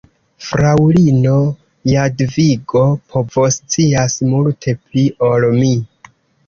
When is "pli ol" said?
4.83-5.49